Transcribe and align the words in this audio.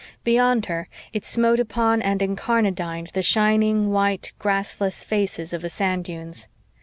Beyond 0.23 0.65
her, 0.65 0.87
it 1.13 1.23
smote 1.23 1.59
upon 1.59 2.01
and 2.01 2.21
incarnadined 2.23 3.11
the 3.13 3.21
shining, 3.21 3.91
white, 3.91 4.33
grassless 4.39 5.03
faces 5.03 5.53
of 5.53 5.61
the 5.61 5.69
sand 5.69 6.05
dunes. 6.05 6.47